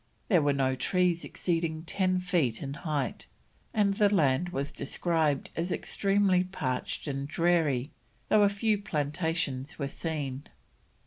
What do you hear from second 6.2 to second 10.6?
parched and dreary, though a few plantations were seen.